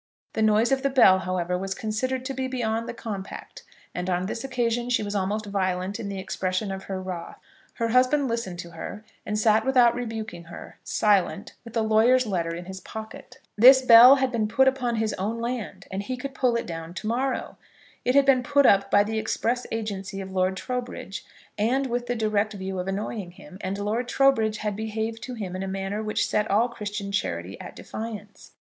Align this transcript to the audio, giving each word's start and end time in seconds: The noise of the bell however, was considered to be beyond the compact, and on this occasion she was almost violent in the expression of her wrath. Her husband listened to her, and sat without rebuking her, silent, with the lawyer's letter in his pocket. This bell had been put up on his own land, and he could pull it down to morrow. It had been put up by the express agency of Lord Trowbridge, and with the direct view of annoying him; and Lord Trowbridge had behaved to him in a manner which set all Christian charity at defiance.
The 0.33 0.41
noise 0.41 0.71
of 0.71 0.81
the 0.81 0.89
bell 0.89 1.19
however, 1.19 1.55
was 1.59 1.75
considered 1.75 2.25
to 2.25 2.33
be 2.33 2.47
beyond 2.47 2.89
the 2.89 2.93
compact, 2.95 3.61
and 3.93 4.09
on 4.09 4.25
this 4.25 4.43
occasion 4.43 4.89
she 4.89 5.03
was 5.03 5.13
almost 5.13 5.45
violent 5.45 5.99
in 5.99 6.09
the 6.09 6.17
expression 6.17 6.71
of 6.71 6.85
her 6.85 6.99
wrath. 6.99 7.37
Her 7.75 7.89
husband 7.89 8.27
listened 8.27 8.57
to 8.61 8.71
her, 8.71 9.05
and 9.27 9.37
sat 9.37 9.63
without 9.63 9.93
rebuking 9.93 10.45
her, 10.45 10.79
silent, 10.83 11.53
with 11.63 11.73
the 11.75 11.83
lawyer's 11.83 12.25
letter 12.25 12.51
in 12.55 12.65
his 12.65 12.79
pocket. 12.81 13.37
This 13.55 13.83
bell 13.83 14.15
had 14.15 14.31
been 14.31 14.47
put 14.47 14.67
up 14.67 14.81
on 14.81 14.95
his 14.95 15.13
own 15.19 15.39
land, 15.39 15.85
and 15.91 16.01
he 16.01 16.17
could 16.17 16.33
pull 16.33 16.55
it 16.55 16.65
down 16.65 16.95
to 16.95 17.05
morrow. 17.05 17.57
It 18.03 18.15
had 18.15 18.25
been 18.25 18.41
put 18.41 18.65
up 18.65 18.89
by 18.89 19.03
the 19.03 19.19
express 19.19 19.67
agency 19.71 20.19
of 20.19 20.31
Lord 20.31 20.57
Trowbridge, 20.57 21.23
and 21.59 21.85
with 21.85 22.07
the 22.07 22.15
direct 22.15 22.53
view 22.53 22.79
of 22.79 22.87
annoying 22.87 23.33
him; 23.33 23.59
and 23.61 23.77
Lord 23.77 24.07
Trowbridge 24.07 24.57
had 24.57 24.75
behaved 24.75 25.21
to 25.25 25.35
him 25.35 25.55
in 25.55 25.61
a 25.61 25.67
manner 25.67 26.01
which 26.01 26.27
set 26.27 26.49
all 26.49 26.69
Christian 26.69 27.11
charity 27.11 27.61
at 27.61 27.75
defiance. 27.75 28.53